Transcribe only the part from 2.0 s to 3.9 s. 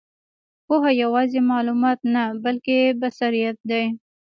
نه، بلکې بصیرت دی.